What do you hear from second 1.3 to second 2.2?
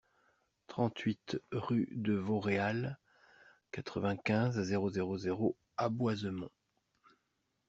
rue de